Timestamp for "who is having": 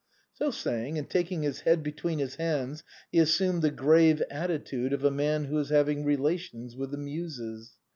5.43-6.05